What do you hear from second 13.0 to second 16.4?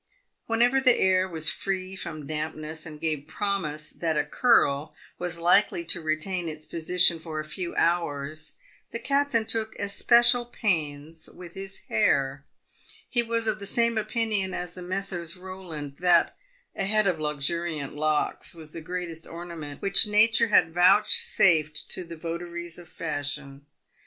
He was of the same opinion as the Messrs. Eowland— that